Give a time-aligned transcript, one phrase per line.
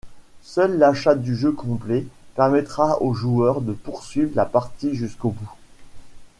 [0.41, 5.53] Seul l'achat du jeu complet permettra au joueur de poursuivre la partie jusqu'au bout.